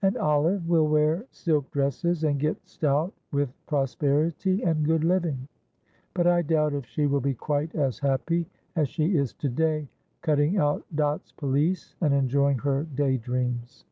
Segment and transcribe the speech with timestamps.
[0.00, 5.46] And Olive will wear silk dresses, and get stout with prosperity and good living;
[6.14, 8.46] but I doubt if she will be quite as happy
[8.76, 9.86] as she is to day
[10.22, 13.84] cutting out Dot's pelisse, and enjoying her day dreams."